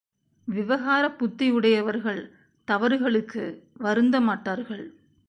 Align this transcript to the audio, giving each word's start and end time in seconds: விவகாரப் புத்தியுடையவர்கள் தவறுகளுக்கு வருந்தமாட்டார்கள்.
விவகாரப் 0.47 1.17
புத்தியுடையவர்கள் 1.19 2.21
தவறுகளுக்கு 2.67 3.43
வருந்தமாட்டார்கள். 3.79 4.85